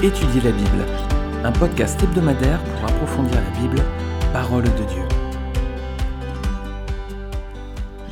[0.00, 0.86] Étudier la Bible,
[1.42, 3.82] un podcast hebdomadaire pour approfondir la Bible,
[4.32, 5.02] parole de Dieu.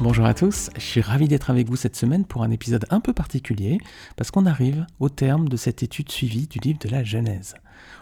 [0.00, 2.98] Bonjour à tous, je suis ravi d'être avec vous cette semaine pour un épisode un
[2.98, 3.78] peu particulier
[4.16, 7.54] parce qu'on arrive au terme de cette étude suivie du livre de la Genèse.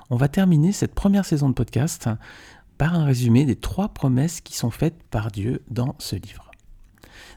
[0.08, 2.08] On va terminer cette première saison de podcast
[2.78, 6.50] par un résumé des trois promesses qui sont faites par Dieu dans ce livre.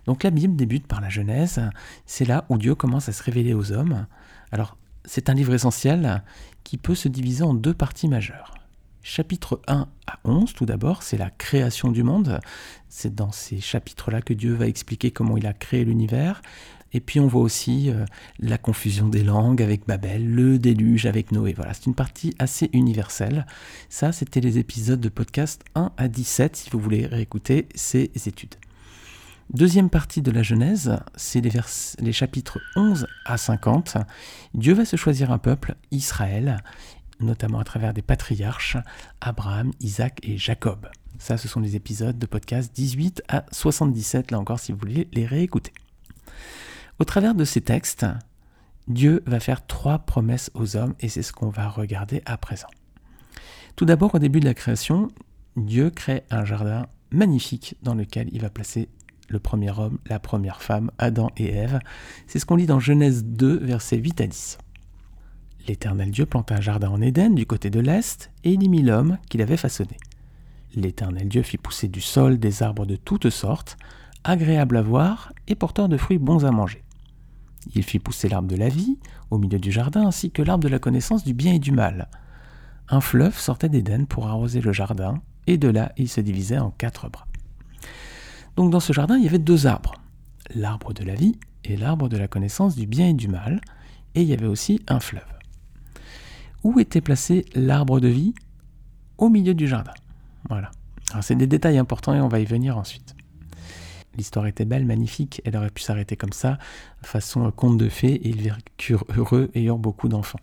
[0.06, 1.59] Donc la Bible débute par la Genèse,
[2.06, 4.08] c'est là où Dieu commence à se révéler aux hommes.
[4.54, 4.77] Alors
[5.08, 6.24] c'est un livre essentiel
[6.64, 8.54] qui peut se diviser en deux parties majeures.
[9.02, 12.42] Chapitre 1 à 11, tout d'abord, c'est la création du monde.
[12.90, 16.42] C'est dans ces chapitres-là que Dieu va expliquer comment il a créé l'univers.
[16.92, 18.06] Et puis on voit aussi euh,
[18.40, 21.54] la confusion des langues avec Babel, le déluge avec Noé.
[21.54, 23.46] Voilà, c'est une partie assez universelle.
[23.90, 28.56] Ça, c'était les épisodes de podcast 1 à 17, si vous voulez réécouter ces études.
[29.54, 31.52] Deuxième partie de la Genèse, c'est les,
[32.00, 33.95] les, chapitres 11 à 50.
[34.53, 36.62] Dieu va se choisir un peuple, Israël,
[37.22, 38.75] notamment à travers des patriarches,
[39.22, 40.90] Abraham, Isaac et Jacob.
[41.18, 45.08] Ça, ce sont les épisodes de podcast 18 à 77, là encore, si vous voulez
[45.14, 45.72] les réécouter.
[47.00, 48.06] Au travers de ces textes,
[48.90, 52.68] Dieu va faire trois promesses aux hommes, et c'est ce qu'on va regarder à présent.
[53.78, 55.08] Tout d'abord, au début de la création,
[55.56, 58.90] Dieu crée un jardin magnifique dans lequel il va placer
[59.30, 61.80] le premier homme, la première femme, Adam et Ève.
[62.28, 64.58] C'est ce qu'on lit dans Genèse 2, versets 8 à 10.
[65.67, 68.84] L'Éternel Dieu planta un jardin en Éden du côté de l'Est, et il y mit
[68.84, 69.97] l'homme qu'il avait façonné.
[70.75, 73.78] L'Éternel Dieu fit pousser du sol des arbres de toutes sortes,
[74.23, 76.84] agréables à voir et porteurs de fruits bons à manger.
[77.75, 78.97] Il fit pousser l'arbre de la vie
[79.30, 82.08] au milieu du jardin, ainsi que l'arbre de la connaissance du bien et du mal.
[82.89, 86.72] Un fleuve sortait d'Éden pour arroser le jardin, et de là il se divisait en
[86.72, 87.27] quatre bras.
[88.58, 89.94] Donc dans ce jardin, il y avait deux arbres,
[90.53, 93.61] l'arbre de la vie et l'arbre de la connaissance du bien et du mal,
[94.16, 95.22] et il y avait aussi un fleuve.
[96.63, 98.34] Où était placé l'arbre de vie?
[99.19, 99.94] Au milieu du jardin.
[100.50, 100.72] Voilà.
[101.22, 103.16] c'est des détails importants et on va y venir ensuite.
[104.16, 106.57] L'histoire était belle, magnifique, elle aurait pu s'arrêter comme ça,
[107.03, 110.40] façon conte de fées, et ils vécurent heureux ayant beaucoup d'enfants.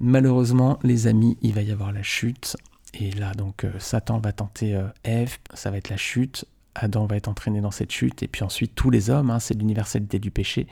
[0.00, 2.56] Malheureusement, les amis, il va y avoir la chute,
[2.94, 6.46] et là donc euh, Satan va tenter euh, Ève, ça va être la chute,
[6.76, 9.54] Adam va être entraîné dans cette chute, et puis ensuite tous les hommes, hein, c'est
[9.54, 10.66] l'universalité du péché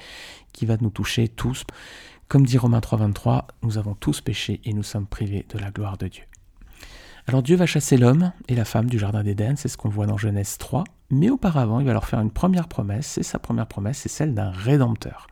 [0.52, 1.64] qui va nous toucher tous.
[2.28, 5.98] Comme dit Romains 3.23, nous avons tous péché et nous sommes privés de la gloire
[5.98, 6.24] de Dieu.
[7.26, 10.06] Alors Dieu va chasser l'homme et la femme du Jardin d'Éden, c'est ce qu'on voit
[10.06, 13.66] dans Genèse 3, mais auparavant il va leur faire une première promesse, et sa première
[13.66, 15.26] promesse c'est celle d'un rédempteur.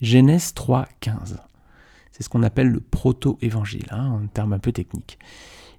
[0.00, 1.36] Genèse 3.15,
[2.10, 5.18] c'est ce qu'on appelle le proto-évangile, hein, un terme un peu technique.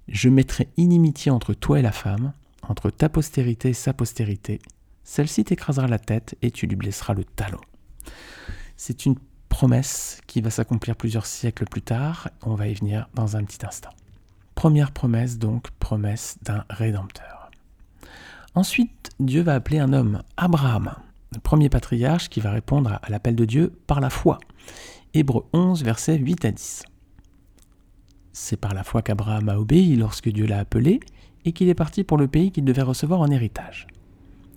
[0.08, 2.34] Je mettrai inimitié entre toi et la femme,
[2.72, 4.60] entre ta postérité et sa postérité.
[5.04, 7.62] Celle-ci t'écrasera la tête et tu lui blesseras le talon.
[8.78, 9.16] C'est une
[9.50, 12.30] promesse qui va s'accomplir plusieurs siècles plus tard.
[12.42, 13.92] On va y venir dans un petit instant.
[14.56, 17.52] Première promesse donc, promesse d'un rédempteur.
[18.56, 20.96] Ensuite, Dieu va appeler un homme, Abraham,
[21.34, 24.40] le premier patriarche qui va répondre à l'appel de Dieu par la foi.
[25.14, 26.84] Hébreu 11, versets 8 à 10.
[28.34, 31.02] C'est par la foi qu'Abraham a obéi lorsque Dieu l'a appelé,
[31.46, 33.88] et qu'il est parti pour le pays qu'il devait recevoir en héritage.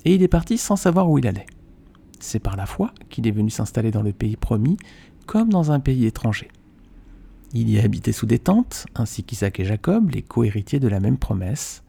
[0.05, 1.47] Et il est parti sans savoir où il allait.
[2.21, 4.77] C'est par la foi qu'il est venu s'installer dans le pays promis,
[5.27, 6.49] comme dans un pays étranger.
[7.53, 11.01] Il y a habité sous des tentes, ainsi qu'Isaac et Jacob, les co-héritiers de la
[11.01, 11.85] même promesse,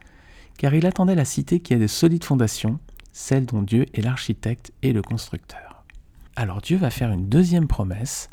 [0.58, 2.80] car il attendait la cité qui a de solides fondations,
[3.12, 5.84] celle dont Dieu est l'architecte et le constructeur.
[6.36, 8.30] Alors Dieu va faire une deuxième promesse,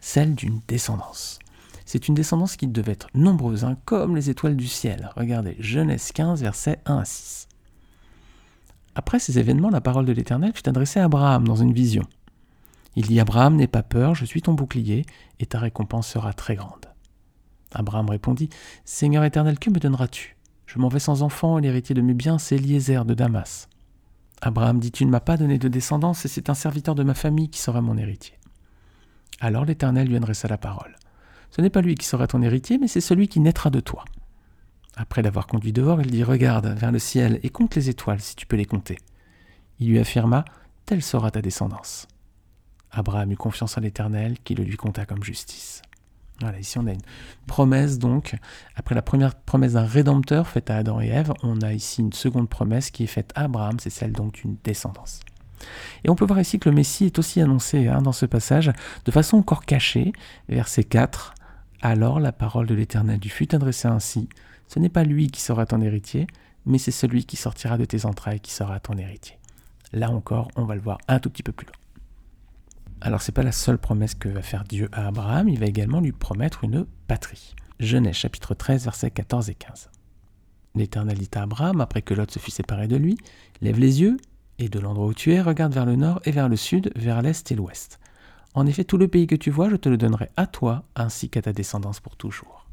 [0.00, 1.38] celle d'une descendance.
[1.86, 5.10] C'est une descendance qui devait être nombreuse, hein, comme les étoiles du ciel.
[5.16, 7.48] Regardez, Genèse 15, versets 1 à 6.
[8.96, 12.02] Après ces événements, la parole de l'Éternel fut adressée à Abraham dans une vision.
[12.96, 15.06] Il dit Abraham, n'aie pas peur, je suis ton bouclier,
[15.38, 16.86] et ta récompense sera très grande.
[17.72, 18.48] Abraham répondit
[18.84, 20.36] Seigneur éternel, que me donneras-tu?
[20.66, 23.68] Je m'en vais sans enfant, et l'héritier de mes biens, c'est Eliezer de Damas.
[24.42, 27.14] Abraham dit Tu ne m'as pas donné de descendance, et c'est un serviteur de ma
[27.14, 28.34] famille qui sera mon héritier.
[29.38, 30.96] Alors l'Éternel lui adressa la parole.
[31.50, 34.04] Ce n'est pas lui qui sera ton héritier, mais c'est celui qui naîtra de toi.
[34.96, 38.34] Après l'avoir conduit dehors, il dit Regarde vers le ciel et compte les étoiles si
[38.34, 38.98] tu peux les compter.
[39.78, 40.44] Il lui affirma
[40.86, 42.06] Telle sera ta descendance.
[42.90, 45.82] Abraham eut confiance en l'Éternel qui le lui compta comme justice.
[46.40, 47.00] Voilà, ici on a une
[47.46, 48.36] promesse donc.
[48.74, 52.12] Après la première promesse d'un rédempteur faite à Adam et Ève, on a ici une
[52.12, 55.20] seconde promesse qui est faite à Abraham, c'est celle donc d'une descendance.
[56.04, 58.70] Et on peut voir ici que le Messie est aussi annoncé hein, dans ce passage
[59.04, 60.12] de façon encore cachée,
[60.48, 61.34] verset 4.
[61.88, 64.28] Alors la parole de l'Éternel lui fut adressée ainsi
[64.66, 66.26] Ce n'est pas lui qui sera ton héritier,
[66.64, 69.38] mais c'est celui qui sortira de tes entrailles qui sera ton héritier.
[69.92, 71.76] Là encore, on va le voir un tout petit peu plus loin.
[73.00, 76.00] Alors c'est pas la seule promesse que va faire Dieu à Abraham, il va également
[76.00, 77.54] lui promettre une patrie.
[77.78, 79.88] Genèse chapitre 13 versets 14 et 15.
[80.74, 83.16] L'Éternel dit à Abraham, après que Lot se fut séparé de lui,
[83.60, 84.16] Lève les yeux,
[84.58, 87.22] et de l'endroit où tu es, regarde vers le nord et vers le sud, vers
[87.22, 88.00] l'est et l'ouest.
[88.56, 91.28] En effet, tout le pays que tu vois, je te le donnerai à toi, ainsi
[91.28, 92.66] qu'à ta descendance pour toujours.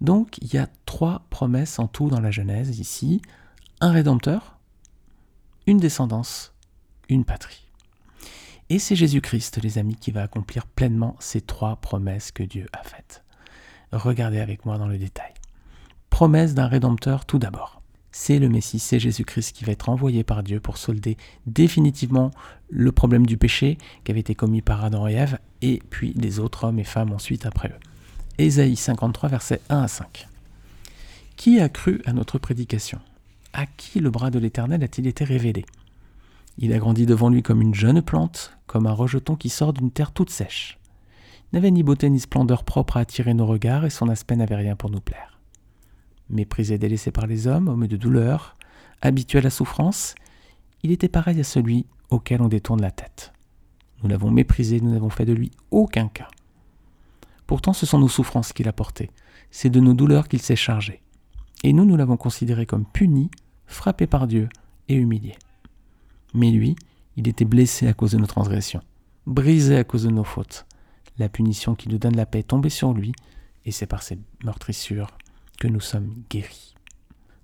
[0.00, 3.20] Donc, il y a trois promesses en tout dans la Genèse ici.
[3.82, 4.56] Un rédempteur,
[5.66, 6.54] une descendance,
[7.10, 7.68] une patrie.
[8.70, 12.82] Et c'est Jésus-Christ, les amis, qui va accomplir pleinement ces trois promesses que Dieu a
[12.82, 13.22] faites.
[13.92, 15.34] Regardez avec moi dans le détail.
[16.08, 17.81] Promesse d'un rédempteur tout d'abord
[18.12, 21.16] c'est le Messie, c'est Jésus-Christ qui va être envoyé par Dieu pour solder
[21.46, 22.30] définitivement
[22.68, 26.38] le problème du péché qui avait été commis par Adam et Ève, et puis les
[26.38, 27.80] autres hommes et femmes ensuite après eux.
[28.38, 30.28] Ésaïe 53, versets 1 à 5.
[31.36, 33.00] Qui a cru à notre prédication?
[33.54, 35.64] À qui le bras de l'Éternel a-t-il été révélé?
[36.58, 39.90] Il a grandi devant lui comme une jeune plante, comme un rejeton qui sort d'une
[39.90, 40.78] terre toute sèche.
[41.50, 44.56] Il n'avait ni beauté ni splendeur propre à attirer nos regards, et son aspect n'avait
[44.56, 45.31] rien pour nous plaire
[46.32, 48.56] méprisé et délaissé par les hommes, homme de douleur,
[49.00, 50.14] habitué à la souffrance,
[50.82, 53.32] il était pareil à celui auquel on détourne la tête.
[54.02, 56.28] Nous l'avons méprisé, nous n'avons fait de lui aucun cas.
[57.46, 59.10] Pourtant, ce sont nos souffrances qu'il a portées,
[59.50, 61.02] c'est de nos douleurs qu'il s'est chargé.
[61.62, 63.30] Et nous, nous l'avons considéré comme puni,
[63.66, 64.48] frappé par Dieu
[64.88, 65.36] et humilié.
[66.34, 66.76] Mais lui,
[67.16, 68.82] il était blessé à cause de nos transgressions,
[69.26, 70.66] brisé à cause de nos fautes.
[71.18, 73.12] La punition qui nous donne la paix est tombée sur lui,
[73.64, 75.08] et c'est par ses meurtrissures
[75.62, 76.74] que nous sommes guéris.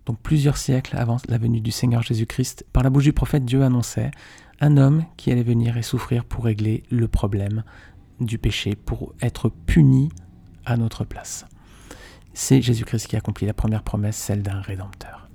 [0.05, 3.63] Donc plusieurs siècles avant la venue du Seigneur Jésus-Christ, par la bouche du prophète, Dieu
[3.63, 4.11] annonçait
[4.61, 7.63] un homme qui allait venir et souffrir pour régler le problème
[8.19, 10.09] du péché, pour être puni
[10.67, 11.47] à notre place.
[12.35, 15.31] C'est Jésus-Christ qui accomplit la première promesse, celle d'un rédempteur.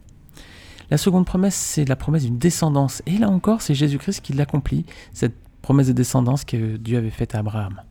[0.89, 3.01] La seconde promesse, c'est la promesse d'une descendance.
[3.06, 7.33] Et là encore, c'est Jésus-Christ qui l'accomplit, cette promesse de descendance que Dieu avait faite
[7.33, 7.81] à Abraham.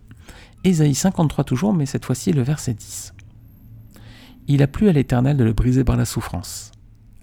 [0.65, 3.15] Ésaïe 53 toujours, mais cette fois-ci le verset 10.
[4.49, 6.73] Il a plu à l'Éternel de le briser par la souffrance.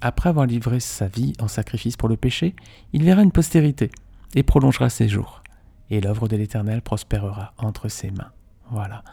[0.01, 2.55] Après avoir livré sa vie en sacrifice pour le péché,
[2.93, 3.91] il verra une postérité
[4.35, 5.43] et prolongera ses jours.
[5.89, 8.31] Et l'œuvre de l'Éternel prospérera entre ses mains.
[8.71, 9.03] Voilà.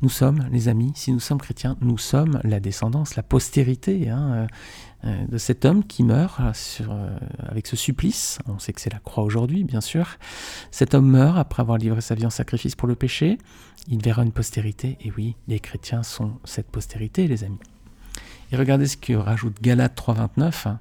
[0.00, 4.32] Nous sommes, les amis, si nous sommes chrétiens, nous sommes la descendance, la postérité hein,
[4.32, 4.46] euh,
[5.08, 8.38] euh, de cet homme qui meurt euh, avec ce supplice.
[8.46, 10.06] On sait que c'est la croix aujourd'hui, bien sûr.
[10.70, 13.38] Cet homme meurt après avoir livré sa vie en sacrifice pour le péché.
[13.88, 17.58] Il verra une postérité, et oui, les chrétiens sont cette postérité, les amis.
[18.52, 20.76] Et regardez ce que rajoute Galate 3.29.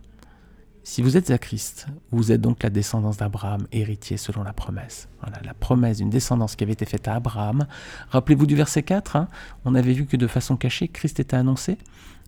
[0.90, 5.10] Si vous êtes à Christ, vous êtes donc la descendance d'Abraham, héritier selon la promesse.
[5.22, 7.68] Voilà, la promesse d'une descendance qui avait été faite à Abraham.
[8.10, 9.28] Rappelez-vous du verset 4, hein.
[9.66, 11.78] on avait vu que de façon cachée, Christ était annoncé.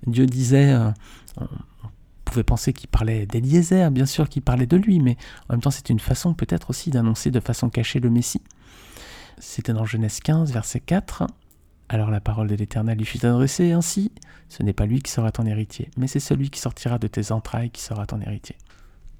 [0.05, 0.91] Dieu disait, euh,
[1.39, 1.47] on
[2.25, 5.15] pouvait penser qu'il parlait d'Eliezer, bien sûr qu'il parlait de lui, mais
[5.47, 8.41] en même temps c'est une façon peut-être aussi d'annoncer de façon cachée le Messie.
[9.39, 11.27] C'était dans Genèse 15, verset 4.
[11.89, 14.11] Alors la parole de l'Éternel lui fut adressée ainsi,
[14.47, 17.31] ce n'est pas lui qui sera ton héritier, mais c'est celui qui sortira de tes
[17.31, 18.55] entrailles qui sera ton héritier.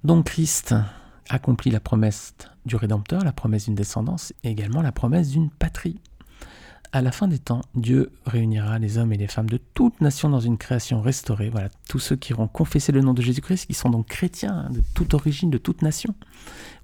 [0.03, 0.75] Donc Christ
[1.29, 2.35] accomplit la promesse
[2.67, 5.99] du Rédempteur, la promesse d'une descendance, et également la promesse d'une patrie
[6.91, 10.29] à la fin des temps, Dieu réunira les hommes et les femmes de toutes nations
[10.29, 11.49] dans une création restaurée.
[11.49, 14.69] Voilà, tous ceux qui auront confessé le nom de Jésus-Christ, qui sont donc chrétiens hein,
[14.71, 16.15] de toute origine, de toute nation,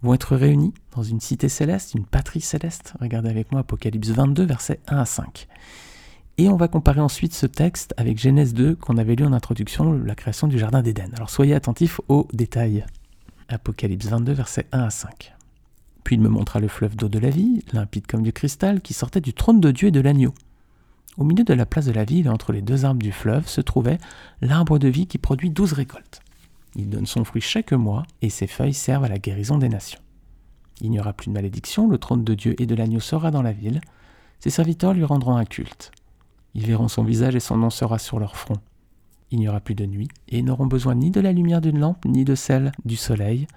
[0.04, 2.94] vont être réunis dans une cité céleste, une patrie céleste.
[3.00, 5.48] Regardez avec moi Apocalypse 22, versets 1 à 5.
[6.38, 9.94] Et on va comparer ensuite ce texte avec Genèse 2 qu'on avait lu en introduction,
[9.94, 11.12] la création du Jardin d'Éden.
[11.16, 12.86] Alors soyez attentifs aux détails.
[13.48, 15.35] Apocalypse 22, versets 1 à 5.
[16.06, 18.94] Puis il me montra le fleuve d'eau de la vie, limpide comme du cristal, qui
[18.94, 20.36] sortait du trône de Dieu et de l'agneau.
[21.18, 23.60] Au milieu de la place de la ville, entre les deux arbres du fleuve, se
[23.60, 23.98] trouvait
[24.40, 26.22] l'arbre de vie qui produit douze récoltes.
[26.76, 30.00] Il donne son fruit chaque mois, et ses feuilles servent à la guérison des nations.
[30.80, 33.42] Il n'y aura plus de malédiction, le trône de Dieu et de l'agneau sera dans
[33.42, 33.82] la ville.
[34.40, 35.92] Ses serviteurs lui rendront un culte.
[36.54, 38.60] Ils verront son visage et son nom sera sur leur front.
[39.32, 41.80] Il n'y aura plus de nuit, et ils n'auront besoin ni de la lumière d'une
[41.80, 43.48] lampe, ni de celle du soleil,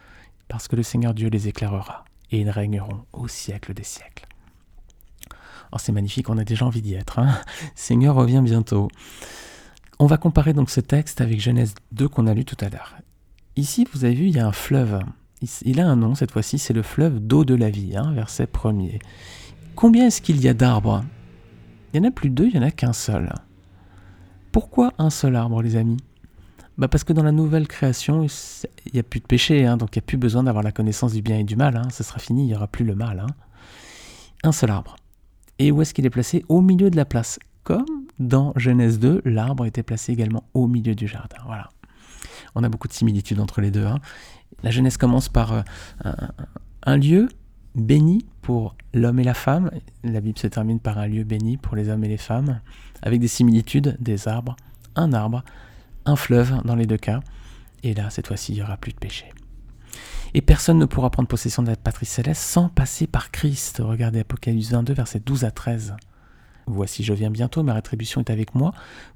[0.48, 4.26] parce que le Seigneur Dieu les éclairera et ils régneront au siècle des siècles.
[5.72, 7.18] Oh, c'est magnifique, on a déjà envie d'y être.
[7.18, 7.38] Hein
[7.74, 8.88] Seigneur revient bientôt.
[9.98, 12.96] On va comparer donc ce texte avec Genèse 2 qu'on a lu tout à l'heure.
[13.56, 15.00] Ici, vous avez vu, il y a un fleuve.
[15.62, 18.46] Il a un nom cette fois-ci, c'est le fleuve d'eau de la vie, hein, verset
[18.46, 19.00] premier.
[19.74, 21.04] Combien est-ce qu'il y a d'arbres?
[21.92, 23.32] Il y en a plus de deux, il n'y en a qu'un seul.
[24.52, 25.98] Pourquoi un seul arbre, les amis?
[26.78, 28.24] Bah Parce que dans la nouvelle création,
[28.86, 30.72] il n'y a plus de péché, hein, donc il n'y a plus besoin d'avoir la
[30.72, 31.76] connaissance du bien et du mal.
[31.76, 33.20] Hein, ce sera fini, il n'y aura plus le mal.
[33.20, 33.34] Hein.
[34.44, 34.96] Un seul arbre.
[35.58, 36.44] Et où est-ce qu'il est placé?
[36.48, 37.38] Au milieu de la place.
[37.64, 41.36] Comme dans Genèse 2, l'arbre était placé également au milieu du jardin.
[41.44, 41.68] Voilà.
[42.54, 43.84] On a beaucoup de similitudes entre les deux.
[43.84, 43.98] Hein.
[44.62, 45.62] La Genèse commence par euh,
[46.84, 47.28] un, lieu,
[47.74, 49.70] béni pour l'homme et la femme.
[50.02, 52.60] La Bible se termine par un lieu béni pour les hommes et les femmes,
[53.02, 54.56] avec des similitudes, des arbres,
[54.96, 55.42] un arbre,
[56.04, 57.20] un fleuve dans les deux cas.
[57.82, 59.32] Et là, cette fois-ci, il n'y aura plus de péché.
[60.34, 63.80] Et personne ne pourra prendre possession de la patrie céleste sans passer par Christ.
[63.84, 65.96] Regardez Apocalypse 22, versets 12 à 13.
[66.66, 68.72] Voici, je viens bientôt, ma rétribution est avec moi,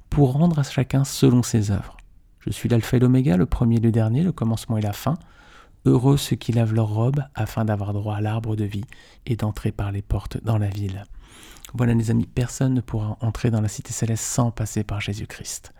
[0.09, 1.97] pour rendre à chacun selon ses œuvres.
[2.39, 5.15] Je suis l'alpha et l'oméga, le premier et le dernier, le commencement et la fin.
[5.85, 8.85] Heureux ceux qui lavent leurs robes afin d'avoir droit à l'arbre de vie
[9.25, 11.03] et d'entrer par les portes dans la ville.
[11.73, 15.73] Voilà les amis, personne ne pourra entrer dans la cité céleste sans passer par Jésus-Christ.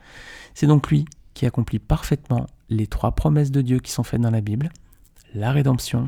[0.53, 4.31] C'est donc lui qui accomplit parfaitement les trois promesses de Dieu qui sont faites dans
[4.31, 4.69] la Bible,
[5.35, 6.05] la rédemption,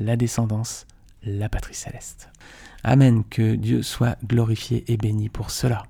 [0.00, 0.86] la descendance,
[1.24, 2.30] la patrie céleste.
[2.84, 5.84] Amen, que Dieu soit glorifié et béni pour cela.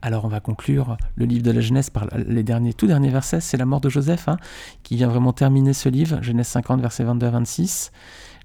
[0.00, 3.40] Alors on va conclure le livre de la Genèse par les derniers, tout derniers versets,
[3.40, 4.36] c'est la mort de Joseph, hein,
[4.82, 7.92] qui vient vraiment terminer ce livre, Genèse 50, versets 22 à 26.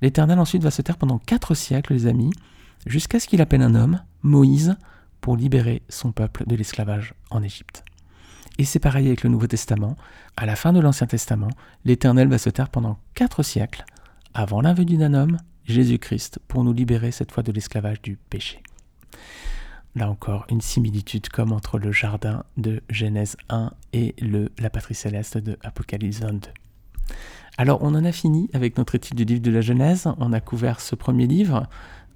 [0.01, 2.31] L'Éternel ensuite va se taire pendant quatre siècles, les amis,
[2.85, 4.75] jusqu'à ce qu'il appelle un homme, Moïse,
[5.21, 7.83] pour libérer son peuple de l'esclavage en Égypte.
[8.57, 9.95] Et c'est pareil avec le Nouveau Testament.
[10.35, 11.51] À la fin de l'Ancien Testament,
[11.85, 13.85] l'Éternel va se taire pendant quatre siècles,
[14.33, 18.61] avant la venue d'un homme, Jésus-Christ, pour nous libérer cette fois de l'esclavage du péché.
[19.95, 24.95] Là encore, une similitude comme entre le jardin de Genèse 1 et le, la patrie
[24.95, 26.49] céleste de Apocalypse 22.
[27.57, 30.39] Alors on en a fini avec notre étude du livre de la Genèse, on a
[30.39, 31.67] couvert ce premier livre,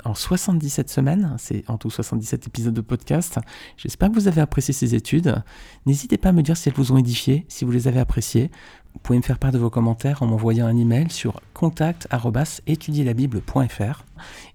[0.06, 1.36] en 77 semaines.
[1.38, 3.40] C'est en tout 77 épisodes de podcast.
[3.78, 5.42] J'espère que vous avez apprécié ces études.
[5.86, 8.50] N'hésitez pas à me dire si elles vous ont édifié, si vous les avez appréciées.
[8.94, 14.04] Vous pouvez me faire part de vos commentaires en m'envoyant un email sur contact@étudierlabible.fr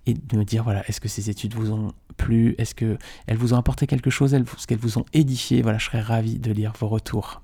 [0.07, 2.55] et de me dire voilà, est-ce que ces études vous ont plu?
[2.59, 4.35] Est-ce qu'elles vous ont apporté quelque chose?
[4.35, 5.63] Est-ce qu'elles vous ont édifié?
[5.63, 7.41] Voilà, je serais ravi de lire vos retours.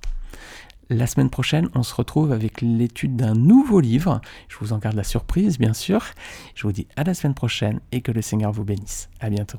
[0.92, 4.20] La semaine prochaine, on se retrouve avec l'étude d'un nouveau livre.
[4.48, 6.04] Je vous en garde la surprise, bien sûr.
[6.54, 9.08] Je vous dis à la semaine prochaine et que le Seigneur vous bénisse.
[9.18, 9.58] À bientôt.